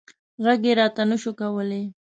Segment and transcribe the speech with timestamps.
[0.43, 1.83] غږ یې راته نه شو کولی.